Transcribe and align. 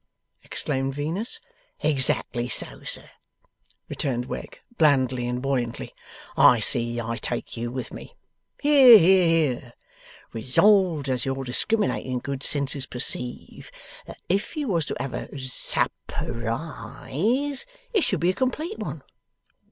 exclaimed 0.43 0.95
Venus. 0.95 1.39
'Exactly 1.83 2.49
so, 2.49 2.83
sir!' 2.83 3.11
returned 3.87 4.25
Wegg, 4.25 4.59
blandly 4.75 5.27
and 5.27 5.43
buoyantly. 5.43 5.93
'I 6.35 6.59
see 6.59 6.99
I 6.99 7.17
take 7.17 7.55
you 7.55 7.69
with 7.69 7.93
me! 7.93 8.15
Hear, 8.61 8.97
hear, 8.97 9.25
hear! 9.27 9.73
Resolved, 10.33 11.07
as 11.07 11.23
your 11.23 11.43
discriminating 11.43 12.17
good 12.17 12.41
sense 12.41 12.83
perceives, 12.87 13.71
that 14.07 14.17
if 14.27 14.57
you 14.57 14.67
was 14.69 14.87
to 14.87 14.95
have 14.99 15.13
a 15.13 15.37
sap 15.37 15.91
pur 16.07 16.49
IZE, 17.11 17.67
it 17.93 18.01
should 18.01 18.21
be 18.21 18.31
a 18.31 18.33
complete 18.33 18.79
one! 18.79 19.03